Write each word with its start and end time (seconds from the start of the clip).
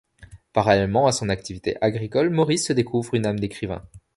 Parallèlement 0.51 1.05
à 1.05 1.11
son 1.11 1.29
activité 1.29 1.77
agricole, 1.79 2.31
Maurice 2.31 2.65
se 2.65 2.73
découvre 2.73 3.13
une 3.13 3.27
âme 3.27 3.39
d'écrivain. 3.39 3.83